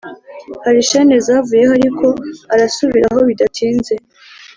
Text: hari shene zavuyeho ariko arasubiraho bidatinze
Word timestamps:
hari 0.65 0.79
shene 0.89 1.15
zavuyeho 1.27 1.73
ariko 1.79 2.05
arasubiraho 2.53 3.19
bidatinze 3.29 3.93